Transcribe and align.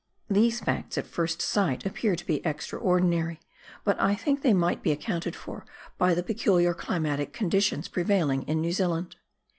These 0.31 0.61
facts 0.61 0.97
at 0.97 1.05
first 1.05 1.43
sight 1.43 1.85
appear 1.85 2.15
to 2.15 2.25
be 2.25 2.43
extraordinary, 2.43 3.39
but 3.83 4.01
I 4.01 4.15
think 4.15 4.41
they 4.41 4.51
may 4.51 4.73
be 4.73 4.91
accounted 4.91 5.35
for 5.35 5.63
by 5.99 6.15
the 6.15 6.23
peculiar 6.23 6.73
climatic 6.73 7.33
con 7.33 7.51
ditions 7.51 7.87
prevailing 7.91 8.41
in 8.47 8.61
New 8.61 8.71
Zealand. 8.71 9.17